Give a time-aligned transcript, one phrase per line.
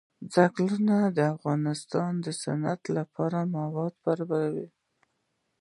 [0.33, 4.67] ځنګلونه د افغانستان د صنعت لپاره مواد برابروي.